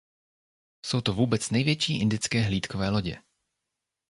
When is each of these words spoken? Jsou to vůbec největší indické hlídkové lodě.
Jsou 0.85 1.01
to 1.01 1.13
vůbec 1.13 1.49
největší 1.49 1.99
indické 2.01 2.41
hlídkové 2.41 2.89
lodě. 2.89 3.21